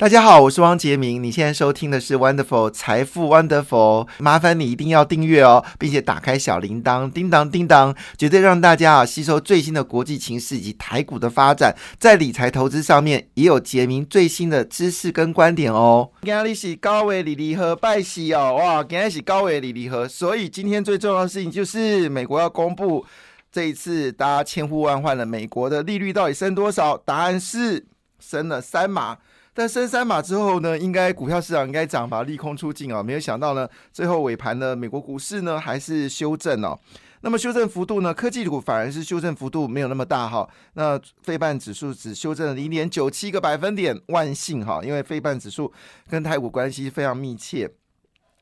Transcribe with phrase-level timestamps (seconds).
[0.00, 1.22] 大家好，我是汪杰明。
[1.22, 16.10] 你现在收听的是 Wonderful 财富 Wonderful，麻烦你一定要订阅哦，并且打开小铃铛，叮当叮当，绝对让大家啊吸收最新的国际情势以及台股的发展，在理财投资上面也有杰明最新的知识跟观点哦。
[16.22, 23.04] 今天是高伟李离和拜喜哦，哇，今天是高伟李离和，所以今天最重要的事情就是美国要公布
[23.52, 26.96] 这一次大家千呼万唤的美国的利率到底升多少？
[26.96, 27.84] 答案是
[28.18, 29.18] 升了三码。
[29.60, 33.02] 但升三码之后呢，应该股票市场应该涨吧，利空出尽啊！
[33.02, 36.78] 没有想到呢，最后尾盘呢，美国股市呢还是修正哦。
[37.20, 40.48] 那么修正幅度呢，科技股反而是修正幅度没有那么大哈。
[40.72, 45.70] 那非半指数只修正了零点九七个百分点，万幸哈，因为非半指数
[46.08, 47.70] 跟台股关系非常密切。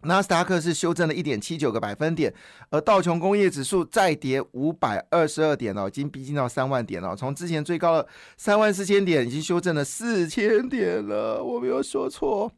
[0.02, 2.32] 纳斯达克是修正了一点七九个百分点，
[2.70, 7.16] 而道琼工业指数再跌五百二十二点哦，已经逼近到三万点了。
[7.16, 11.42] 从之前最高的三万四千点，已经修正了四千点了。
[11.42, 12.52] 我没有说错，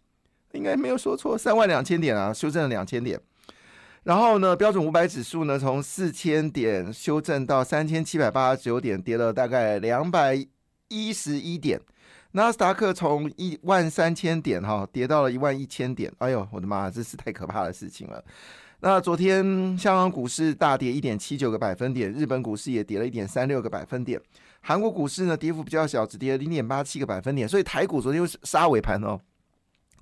[0.53, 3.19] 应该没有说错，三万两千点啊，修正了两千点。
[4.03, 10.47] 然后呢，标准五百指数呢，从四千点修正到三千七百八十九点，跌了大概两百
[10.89, 11.81] 一十一点。
[12.33, 18.23] 纳斯达克从一万三千点哈跌到了一万一千点，哎呦，我的妈，这是太可怕的事情了。
[18.83, 19.45] 那昨天
[19.77, 24.21] 香港股市大跌一点七九个百分点，日本股市也跌了一点三六个百分点，
[24.61, 29.21] 韩国股市呢跌幅比较小，只跌了零点八七个百分点，所以台股昨天又是杀尾盘哦。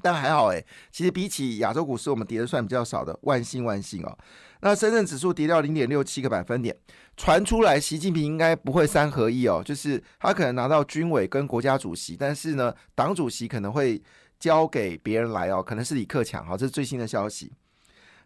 [0.01, 4.19] 但还好哎，其实比起亚洲股市，我们跌的算比较少的，万幸万幸哦。
[4.61, 6.77] 那深圳指数跌掉零点六七个百分点，
[7.17, 14.03] 传出来习近平应该不会三合一哦，就是他可能拿到军委跟国家主席，但是呢，党主席可能会
[14.41, 17.53] 交给别人来哦，可能是李克强哈，这是最新的消息。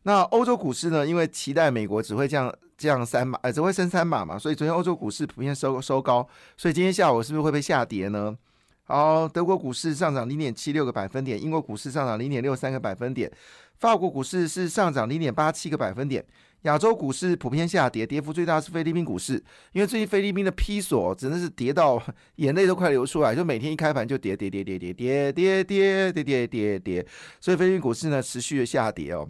[0.04, 6.26] 那欧洲股市呢，因为期待美国只会降降三码，呃，只会升三码嘛，所以昨天欧洲股市普遍收收高，
[6.56, 8.36] 所以今天下午是不是会被下跌呢？
[8.84, 13.30] 好，德国股市上涨零点七六个百分点，英国股市上涨零点六三个百分点，
[13.78, 16.24] 法国股市是上涨零点八七个百分点。
[16.62, 19.34] 亚洲股市普遍下跌，跌幅最大是菲律宾股市，
[19.72, 22.00] 因为最近菲律宾的批索真的是跌到
[22.36, 27.06] 眼泪都快流出来，就每天一开盘就跌跌跌跌跌跌跌跌跌跌跌跌，
[27.40, 29.28] 所以菲律宾股市呢持续的下跌哦。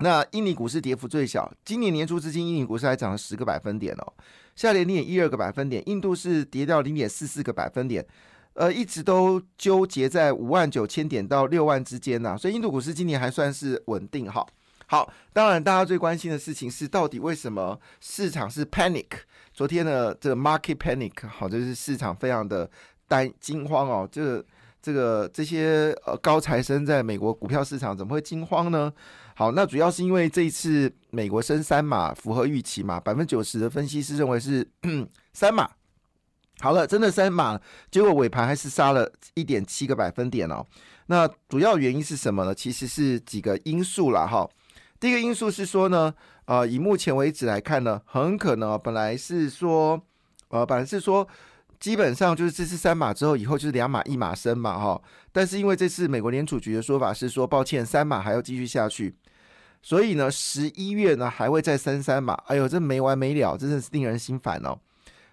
[0.00, 4.12] 那印尼股市跌幅最小，今年年初至今，印尼股市还涨了十个百分点哦，
[4.56, 5.80] 下跌零点一二个百分点。
[5.86, 8.04] 印度是跌掉零点四四个百分点。
[8.58, 14.44] 呃，一直都纠结在五万九千点到六万之间呐，所以印度股市今年还算是稳定哈。
[14.86, 19.06] 好，当然大家最关心的事情是，到底为什么市场是 panic？
[19.52, 22.68] 昨天的这个 market panic，好，就是市场非常的
[23.06, 24.08] 担惊慌哦。
[24.10, 24.44] 这
[24.82, 28.92] 这个这些呃高材生在美国股票市场怎么会惊慌呢？
[29.36, 34.68] 好，那主要是因为这一次美国升三码符合预期嘛，百分之九十的分析师认为是
[35.32, 35.70] 三码。
[36.60, 37.60] 好了，真的三码，
[37.90, 40.66] 结果尾盘还是杀了一点七个百分点哦。
[41.06, 42.54] 那主要原因是什么呢？
[42.54, 44.48] 其实是几个因素啦哈。
[45.00, 46.12] 第一个因素是说呢，
[46.46, 50.02] 呃，以目前为止来看呢，很可能本来是说，
[50.48, 51.26] 呃，本来是说
[51.78, 55.00] 基本上就是这次三码之后，以后就是两码一码升嘛哈。
[55.30, 59.14] 但是因为这次美国联储局的说法是说，抱歉，三码还要继续下去，
[59.80, 62.34] 所以呢，十一月呢还会再升三码。
[62.48, 64.76] 哎呦，这没完没了，真的是令人心烦哦。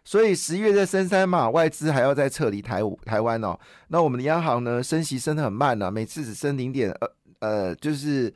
[0.06, 3.60] 所以十一月在升三嘛，外资还要再撤离台台湾哦。
[3.88, 8.32] 那我们的央行呢，升息升的很慢呢，每次只升零点呃呃，就是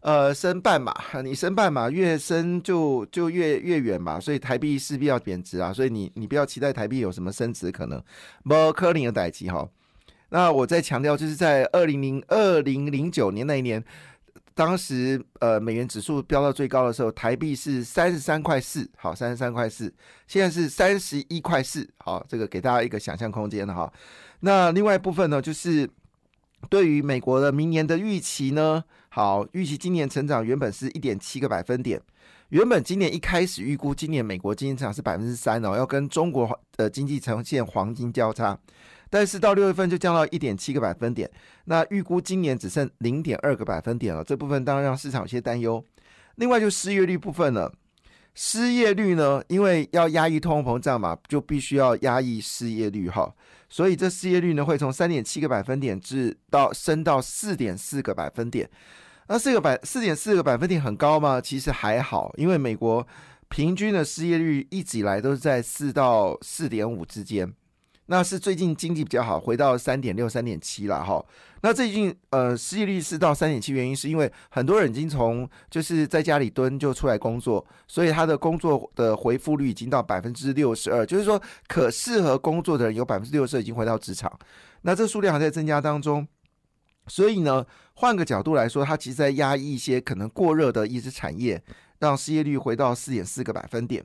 [0.00, 0.94] 呃升半码，
[1.24, 4.20] 你升半码越升就就越越远嘛。
[4.20, 5.72] 所以台币势必要贬值啊。
[5.72, 8.00] 所以你你不要期待台币有什么升值可能。
[8.44, 9.66] 不科林的代级哈。
[10.28, 13.82] 那我再强调，就是在二零零二零零九年那一年。
[14.56, 19.92] 当时呃美元指数飙到最高的时候，台币是三十三块四，好，三十三块四，
[20.26, 23.92] 现在是三十一块四，好，这个给大家一个想象空间哈。
[24.40, 25.86] 那另外一部分呢，就是
[26.70, 32.00] 对于美国的明年的预期呢，好，预期今年成长原本是一点七个百分点，
[32.48, 38.58] 原本今年一开始预估今年美国经济增长是百分之三哦，要跟中国的经济呈现黄金交叉。
[39.08, 41.30] 但是到六月份就降到一点七个百分点，
[41.66, 44.24] 那预估今年只剩零点二个百分点了。
[44.24, 45.82] 这部分当然让市场有些担忧。
[46.36, 47.70] 另外就失业率部分呢，
[48.34, 53.34] 失业率呢，因为要压抑通货膨胀嘛，就必须要压抑失业率哈。
[53.68, 58.68] 所以这失业率呢会从三点七个百分点至到升到四点四个百分点。
[59.28, 61.40] 那四个百四点四个百分点很高吗？
[61.40, 63.06] 其实还好，因为美国
[63.48, 67.52] 平均的失业率一直以来都是在四到四点五之间。
[68.06, 71.24] 那是最近经济比较好，回到三点六、三点七了哈。
[71.62, 84.32] 那最近呃失业率是到三点七，原因是因为很多人已经从就是在家里蹲就出来工作，所以他的工作的回复率已经到百分之六十二，就是说可适合工作的人有百分之六十二已经回到职场。
[84.82, 86.26] 那这数量还在增加当中。
[87.08, 87.64] 所以呢，
[87.94, 91.62] 换个角度来说，它其实在压抑一些可能过热的一些产业，
[92.00, 94.04] 让失业率回到四点四个百分点。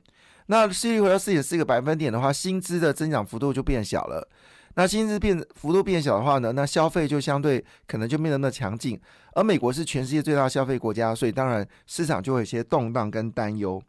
[0.51, 4.27] 那失业率回到四点四个百分点的话，薪资的增长幅度就变小了。
[4.75, 9.00] 那薪资变幅度变小的话呢，那消费就相对可能就没那么强劲。
[9.33, 13.81] 而美国是全世界最大消费国家，所以当然市场就会有些动荡跟担忧。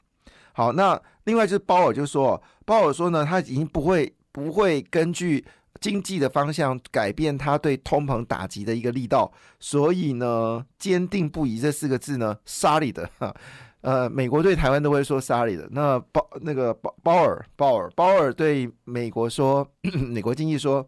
[0.52, 5.44] 好，那另外就是鲍尔就说，鲍尔说呢，他已经不会不会根据。
[5.80, 13.10] 经济的方向改变，他对通膨打击的一个力道，所以呢，坚定不移这四个字呢，sorry 的，
[13.82, 15.68] 呃，美国对台湾都会说沙里的。
[15.72, 19.68] 那鲍那个鲍鲍尔鲍尔鲍尔对美国说，
[20.08, 20.86] 美国经济说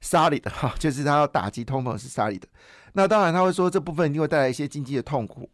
[0.00, 2.48] 沙里的哈，就是他要打击通膨是沙里的。
[2.94, 5.48] 那当然他会说这部分一定会带来一些经济的痛苦。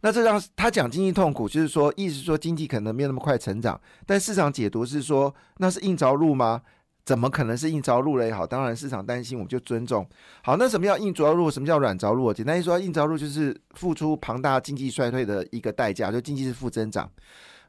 [0.00, 6.62] 那这让他讲经济痛苦，就是说意思说经济可能没有那么快成长，但市场解读是说那是硬着陆吗？
[7.10, 8.32] 怎么可能是硬着陆了也？
[8.32, 10.08] 好，当然市场担心，我们就尊重。
[10.44, 11.50] 好，那什么叫硬着陆？
[11.50, 12.32] 什么叫软着陆？
[12.32, 17.10] 简单一说，硬着陆就是付出庞大经济衰退的一个代价，就经济是负增长。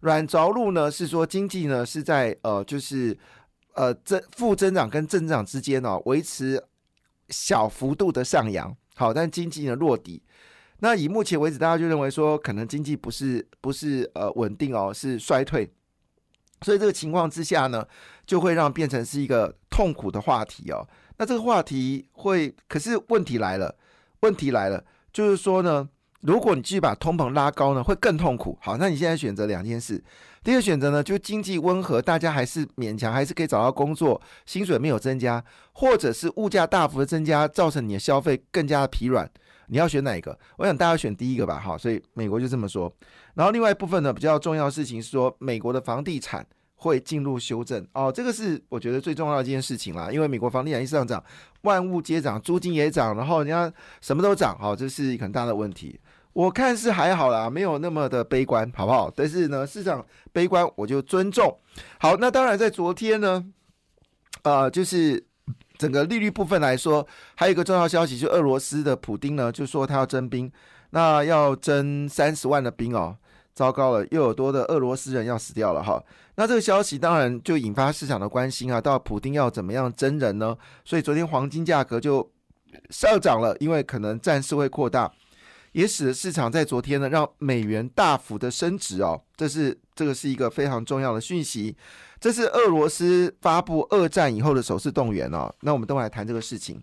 [0.02, 3.18] 软着陆呢，是说经济呢是在呃，就是
[3.74, 6.64] 呃增负增长跟正增长之间哦，维持
[7.30, 8.72] 小幅度的上扬。
[8.94, 10.22] 好，但经济呢落底。
[10.82, 15.68] 那以目前为止，大家就认为说，可能经济不是不是呃稳定哦，是衰退。
[16.62, 17.86] 所以这个情况之下呢，
[18.26, 20.88] 就会让变成是一个痛苦的话题哦。
[21.18, 23.76] 那这个话题会，可是问题来了，
[24.22, 25.88] 问题来了，就是说呢，
[26.22, 28.58] 如果你继续把通膨拉高呢，会更痛苦。
[28.62, 30.04] 好，那你现在选择两件事，
[30.44, 35.44] 第一个选择呢，就经济温和，大家还是勉强还是可以找到工作，薪水没有增加，
[35.74, 39.30] 或者是物价大幅的增加，造成你的消费更加的疲软。
[39.72, 40.38] 你要选哪一个？
[40.58, 41.58] 我想大家选第一个吧。
[41.58, 42.94] 好，所以美国就这么说。
[43.36, 46.46] 然后另外一部分呢，比较重要的事情是说，美国的房地产
[46.76, 47.88] 会进入修正。
[47.94, 50.12] 哦，这个是我觉得最重要的一件事情啦。
[50.12, 51.24] 因为美国房地产一上涨，
[51.62, 53.72] 万物皆涨，租金也涨，然后人家
[54.02, 54.58] 什么都涨。
[54.60, 55.98] 好，这是一个很大的问题。
[56.34, 59.10] 我看是还好啦，没有那么的悲观，好不好？
[59.16, 61.58] 但是呢，市场悲观，我就尊重。
[61.98, 63.46] 好，那当然在昨天呢，
[64.44, 65.31] 呃，就是。
[65.82, 70.52] 整个利率部分来说，还有一个重要消息，就俄罗斯的普丁呢，就说他要征兵，
[70.92, 73.18] 那要征三十万的兵哦，
[73.56, 76.00] 糟糕了，又有多的俄罗斯人要死掉了哈。
[76.36, 80.56] 那这个消息当然就引发市场的关心啊，到普丁要怎么样征人呢？
[80.86, 82.32] 所以昨天黄金价格就
[82.92, 85.12] 上涨了，因为可能战事会扩大。
[85.74, 91.76] 也使得市场在昨天呢，让美元大幅的升值哦，这是这个是一个非常重要的讯息。
[92.20, 95.54] 这是俄罗斯发布二战以后的首次动员哦。
[95.62, 96.82] 那我们都来谈这个事情。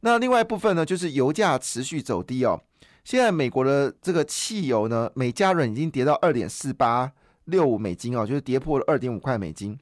[0.00, 2.60] 那另外一部分呢，就是油价持续走低哦。
[3.02, 7.10] 现在美国的这个汽油呢，每加仑已经跌到二点四八
[7.46, 9.78] 六五美金哦，就是跌破了二点五块美金。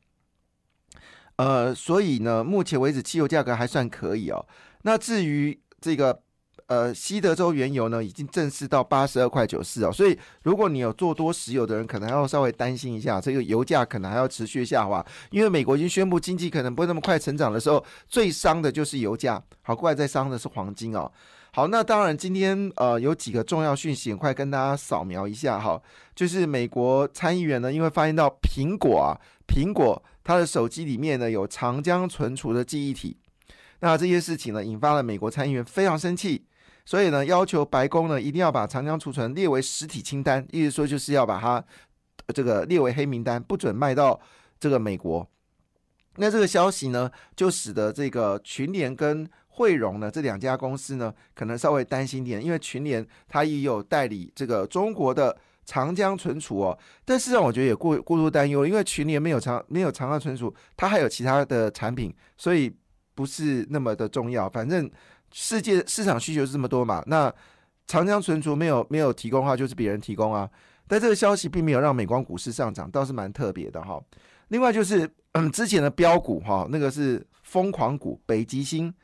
[1.36, 4.46] 呃，所以呢，目前为止汽油价格还算可以哦。
[4.82, 6.22] 那至于这个。
[6.66, 19.42] 呃，西德州原油呢已经正式到八十二块九四哦，所以如果你有做多石油的人，可能要稍微担心一下，这个油价可能还要持续下滑，因为美国已经宣布经济可能不会那么快成长的时候，最伤的就是油价。
[19.60, 21.10] 好，过来再伤的是黄金哦。
[21.52, 25.80] 好，那当然今天呃有几个重要讯息，快跟大家扫描一下哈，
[26.14, 29.12] 就是美国参议员呢，因为发现到苹果啊，
[29.46, 33.18] 苹果它的手机里面呢有长江存储的记忆体，
[33.80, 36.46] 那这些事情呢引发了美国参议员非常生气。
[36.86, 41.64] 所以呢，要求白宫呢一定要把长江储存列为实体清单，意思说就是要把它
[42.34, 44.20] 这个列为黑名单，不准卖到
[44.60, 45.26] 这个美国。
[46.16, 56.78] 那这个消息呢，就使得这个群联跟汇荣呢这两家公司呢，可能稍微担心点，因为群联它也有代理这个中国的长江存储哦。
[57.06, 62.70] 但事实上，我觉得也过过度担忧，因为群联没有长没有长江存储，它还有其他的产品，所以
[63.14, 64.50] 不是那么的重要。
[64.50, 64.90] 反正。
[65.36, 67.02] 世界市场需求是这么多嘛？
[67.08, 67.32] 那
[67.88, 70.48] 长江存储没有没有提供的话，就是别人提供啊。
[70.86, 74.00] 但这个消息并没有让美光股市上涨，倒是蛮特别的哈。
[74.48, 75.10] 另外就是，
[75.52, 78.94] 之前的标股哈，那个是疯狂股北极星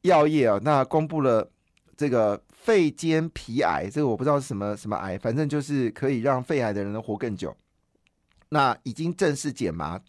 [0.00, 1.46] 药业啊，那公布了
[1.94, 7.54] 这个肺间皮癌，这个我不知道是什么什么癌，反正就是可以让肺癌的人活更久。
[8.48, 10.00] 那已经正式减麻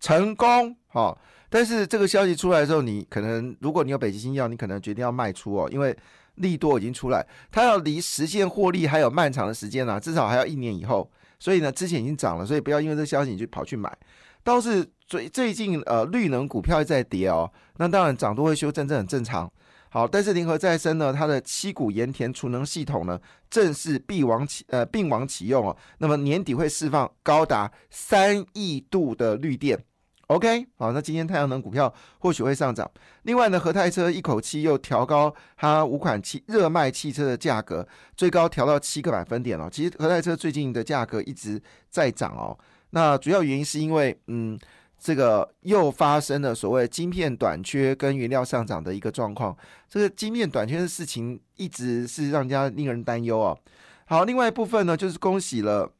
[0.00, 1.14] 成功哈。
[1.54, 5.96] 但是这个消息出来的时候，你可能如果你有北极星药，你可能决定要卖出哦，因为
[6.34, 11.08] 利多已经出来，它要离实现获利还有漫长的时间呢，至少还要一年以后。
[11.38, 13.96] 所以呢，之前已经涨了，所以不要因为这消息你就跑去买。
[14.42, 19.48] 倒是最最近呃，绿能股票在跌哦，那当然涨多会修正，这很正常。
[19.90, 23.16] 好，但是联合再生呢，它的七股盐田储能系统呢，
[23.48, 29.78] 正式并网启呃并网启用哦，那么年底会释放高达三亿度的绿电。
[30.28, 32.90] OK，好，那今天太阳能股票或许会上涨。
[33.24, 39.68] 另外呢，和泰车一口气又调高它五款汽热卖汽车的价格，最高调到七个百分点了。
[39.70, 42.58] 其实和泰车最近的价格一直在涨哦。
[42.90, 44.58] 那主要原因是因为，嗯，
[44.98, 49.54] 这个又发生了所谓晶片短缺跟原料上涨的一个状况。
[49.90, 53.58] 这个晶片短缺的事情一直是让人家令人担忧哦。
[54.06, 55.90] 好，另外一部分呢，就是恭喜了。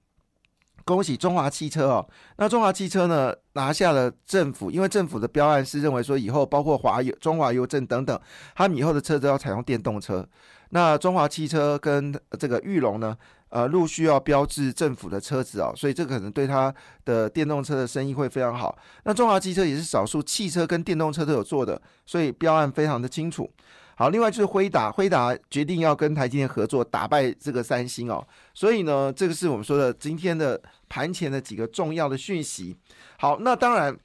[0.85, 2.07] 恭喜中华汽车哦！
[2.37, 8.21] 那中华汽车呢拿下了政府，因为政府的标案是认为说以后包括华邮、中华邮政等等，
[8.55, 10.27] 他们以后的车都要采用电动车。
[10.71, 13.17] 那中华汽车跟这个玉龙呢，
[13.49, 16.75] 呃，陆续要标志政府的车子哦，所以这可能对它
[17.05, 18.77] 的电动车的生意会非常好。
[19.05, 23.49] 那中华汽车也是少数汽车跟电动车都有做的，所以标案非常的清楚。
[23.97, 28.27] 好，另外就是辉达，辉达决定要跟台积电合作，打败这个三星哦。
[28.53, 32.77] 所以呢，这个是我们说的今天的盘前的几个重要的讯息。
[33.19, 33.97] 好，那当然，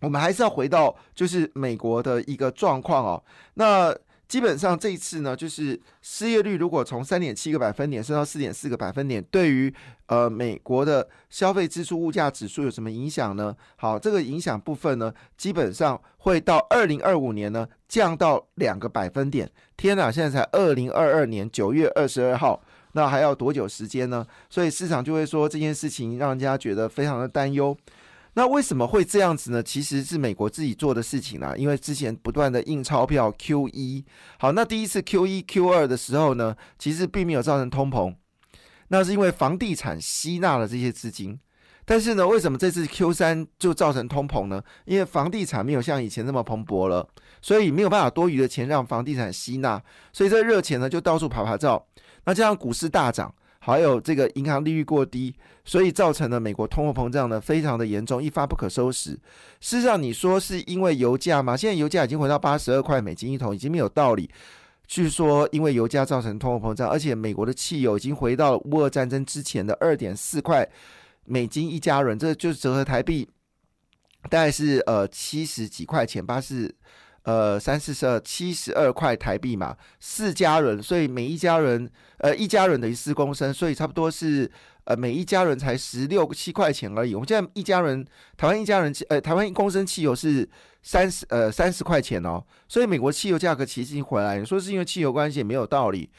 [0.00, 3.22] 我们还是要回到就是美国的一个状况哦。
[3.54, 3.94] 那
[4.34, 9.72] 基本上这一次呢，就是失业率如果从三点七个百分点升到四点四个百分点，对于
[10.06, 13.54] 呃美国的消费支出物价指数有什么影响呢？
[13.76, 19.48] 好，这个影响部分呢，基本上会到二零二五年呢降到两个百分点。
[19.76, 22.60] 天哪，现在才二零二二年九月二十二号，
[22.94, 24.26] 那还要多久时间呢？
[24.50, 27.76] 所以市场就会说这件事情让人家觉得非常的担忧。
[28.36, 29.62] 那为什么会这样子呢？
[29.62, 34.04] 其实是美国自己做的事情啦，因为之前不断的印钞票 Q 一，
[34.38, 38.16] 好，那第一次 Q 一 Q 二的时候呢，其实并没有造成通膨，
[38.88, 41.38] 那是因为房地产吸纳了这些资金。
[41.86, 44.62] 但是呢，为什么这次 Q 三就造成通膨呢？
[44.84, 47.08] 因为房地产没有像以前那么蓬勃了，
[47.40, 49.80] 所以没有办法多余的钱让房地产吸纳，
[50.12, 51.86] 所以这热钱呢就到处跑跑照，
[52.24, 53.32] 那加上股市大涨。
[53.66, 59.12] 还有这个银行利率过低，所以造成了美国通货膨胀呢非常的严重，一发不可收拾。
[59.58, 61.56] 事实上，你说是因为油价吗？
[61.56, 64.28] 现在油价已经回到八十二块美金一桶，已经没有道理。
[64.86, 70.68] 据说因为油价造成通货膨胀，而且美国的汽油已经回到了乌俄战争之前的二点四块
[71.24, 73.26] 美金一加仑，这就是折合台币
[74.28, 76.74] 大概是呃七十几块钱，八十。
[77.24, 84.50] 呃，三四十二七十二块台币嘛，四家人，所以每一家人，呃，一家人等于四公升，所以差不多是
[84.84, 87.14] 呃，每一家人才十六七块钱而已。
[87.14, 90.46] 我们现在一家人，台湾一家人，呃，台湾一公升汽油是
[90.82, 94.38] 三十呃三十块钱哦，所以美国汽油价格其实已经回来。
[94.38, 96.10] 你说是因为汽油关系也没有道理。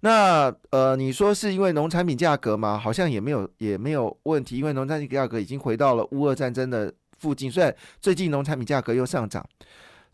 [0.00, 2.78] 那呃，你说是因为农产品价格吗？
[2.78, 9.46] 好像也没有也没有问题，因为农产品价格已经回到了乌俄战争的附近，虽然最近农产品价格又上涨。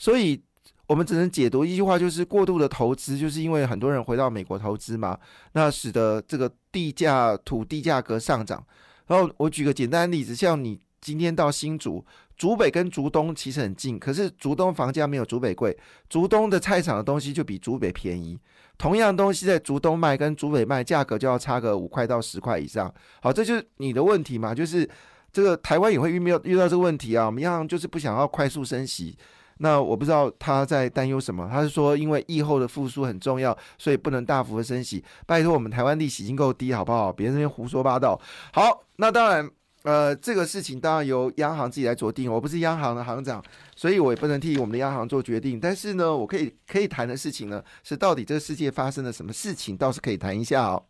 [0.02, 0.42] 所以，
[0.88, 5.16] 我们只能解读一句话，就是过度的投资，就是因为很多人回到美国投资嘛，
[5.52, 8.66] 那使得这个地价、土地价格上涨。
[9.06, 12.04] 然后我举个简单的例子，像你今天到新竹，
[12.36, 15.78] 竹北跟竹东其实很近，可是竹东房价没有竹北贵，
[16.08, 18.36] 竹东的菜场的东西就比竹北便宜。
[18.76, 22.92] 同样东西在竹东卖跟竹北卖，价格就要差个五块到十块以上。
[23.20, 24.88] 好，这就是你的问题嘛，就是
[25.32, 27.26] 这个台湾也会遇没有遇到这个问题啊？
[27.26, 29.16] 我们一样就是不想要快速升息。
[29.62, 31.48] 那我不知道他在担忧什么。
[31.50, 35.02] 他是说，因为疫后的复苏很重要，所以不能大幅的升息。
[35.24, 37.12] 拜托，我们台湾利息已经够低，好不好？
[37.12, 38.20] 别人那边胡说八道。
[38.52, 39.48] 好，那当然，
[39.84, 42.30] 呃，这个事情当然由央行自己来做定。
[42.30, 43.40] 我不是央行的行长，
[43.76, 45.60] 所以我也不能替我们的央行做决定。
[45.60, 50.82] 但是呢，我可以可以谈的事情呢，是到底这个世界发生了什么事情，倒是可以谈一下哦。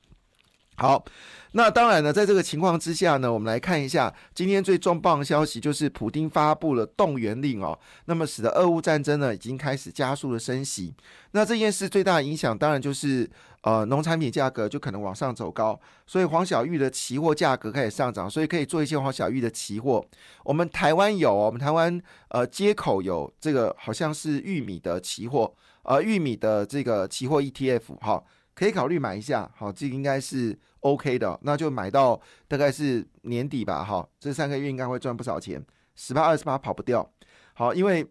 [0.82, 1.04] 好，
[1.52, 10.92] 那当然呢，在这个情况之下呢，我们来看一下今天最重磅的消息，就是普京发布了动员令哦，那么使得俄乌战争呢已经开始加速的升级。
[11.30, 20.04] 那这件事最大的影响，当然就是呃农产品价格就可能往上走高，所以黄小玉的期货价格开始上涨，所以可以做一些黄小玉的期货。
[20.42, 28.20] 我们台湾有，我们台湾呃接口有这个好像是玉米的期货，呃玉米的这个期货 ETF 哈。
[28.54, 35.64] 可以考虑买一下，好，这个应该是 OK 的，那就买到大概是年底吧，哈，这三个月应该会赚不少钱，
[35.96, 37.08] 十八二十八跑不掉，
[37.54, 38.06] 好，因为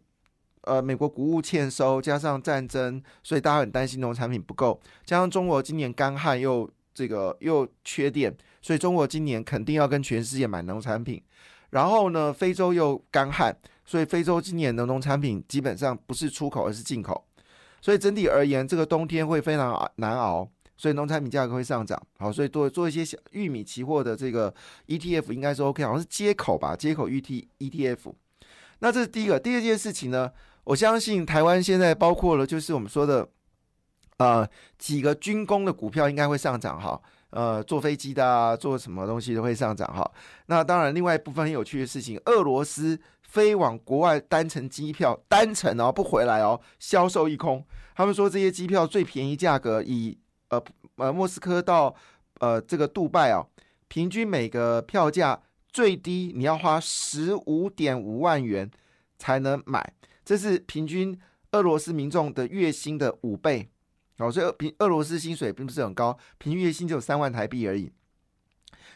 [0.61, 11.21] 呃美国谷物欠收，加上战争，所以大家很担心农产品不够，加上中国今年干旱又这个又缺电，所以中国今年肯定要跟全世界买农产品，
[11.69, 13.55] 然后呢，非洲又干旱，
[13.85, 17.27] 所以非洲今年的农产品基本上不是出口而是进口。
[17.81, 20.47] 所以整体而言，这个冬天会非常难熬，
[20.77, 22.01] 所以农产品价格会上涨。
[22.19, 24.53] 好，所以做做一些小玉米期货的这个
[24.87, 28.13] ETF 应该是 OK，好像是接口吧，接口 ET ETF。
[28.79, 30.31] 那这是第一个，第二件事情呢，
[30.63, 33.27] 我相信台湾现在包括了就是我们说的
[34.17, 34.47] 呃
[34.77, 40.09] 几个军工的股票应该会上涨哈，呃坐飞机的啊，做什么东西都会上涨哈。
[40.45, 42.99] 那当然，另外一部分很有趣的事情，俄罗斯。
[43.31, 47.65] 飞往国外单程机票，单程哦不回来哦，销售一空。
[47.95, 50.17] 他们说这些机票最便宜价格以
[50.49, 50.61] 呃
[50.97, 51.95] 呃莫斯科到
[52.39, 53.47] 呃这个杜拜哦，
[53.87, 58.69] 平均每个票价最低你要花十五点五万元
[59.17, 59.93] 才能买，
[60.25, 61.17] 这是平均
[61.53, 63.70] 俄罗斯民众的月薪的五倍。
[64.21, 67.91] 哦，所以平俄罗斯薪水并不是很高，平均月薪只有三万台币而已。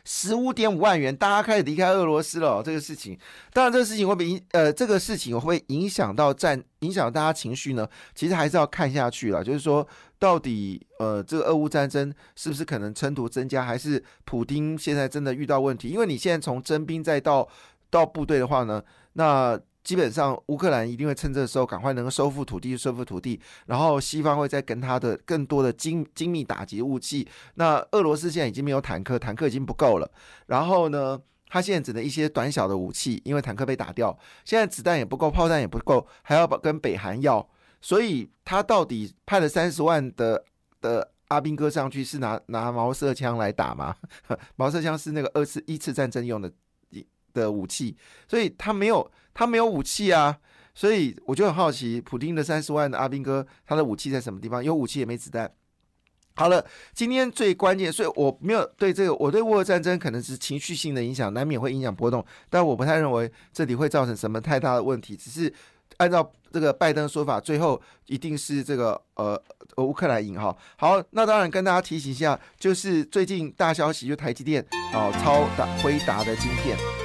[0.07, 2.61] 十五点五万元，大家开始离开俄罗斯了。
[2.61, 3.17] 这个事情，
[3.51, 7.89] 当然这个事情会不影呃，这个事情会不会影响到战，影响大家情绪呢？
[8.13, 9.43] 其实还是要看下去了。
[9.43, 9.87] 就是说，
[10.19, 15.89] 到底呃，这个俄乌战争是不是可能冲突增加，还是普丁现在真的遇到问题？
[15.89, 17.47] 因为你现在从征兵再到
[17.89, 19.59] 到部队的话呢，那。
[19.85, 27.27] 基本上，乌克兰一定会趁这个时候赶快能够收复土地，收复土地，然后西方会再跟他的更多的精精密打击武器。
[27.53, 30.11] 那俄罗斯现在已经没有坦克，坦克已经不够了。
[30.47, 37.47] 然后呢，他现在只能一些短小的武器，因为坦克被打掉，现在子弹也不够，炮弹也不够，还要跟北韩要。
[37.79, 40.43] 所以他到底派了三十万的
[40.81, 43.95] 的阿兵哥上去，是拿拿毛瑟枪来打吗？
[44.57, 46.51] 毛瑟枪是那个二次一次战争用的。
[47.35, 47.95] 的武器，
[48.27, 50.35] 所以他没有，他没有武器啊，
[50.73, 54.63] 所以我就很好奇，普京的三十万的阿兵哥，他的武器在什么地方？
[54.63, 55.51] 有武器也没子弹。
[56.37, 65.53] 好了，今天最关键，所以我没有对这个，我对乌俄战争可能是情绪性的影响，难免会影响波动，但我不太认为这里会造成什么太大的问题，只是
[65.95, 69.41] 按照这个拜登说法，最后一定是这个呃
[69.77, 70.53] 乌克兰赢哈。
[70.75, 74.61] 好，那当然跟大家提醒一下，就是最近大消息，就台积电
[74.93, 77.04] 哦超达辉达的晶片。